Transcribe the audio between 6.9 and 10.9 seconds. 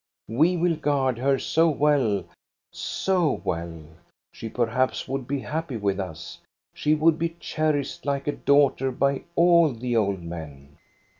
would be cherished like a daughter by all the old men."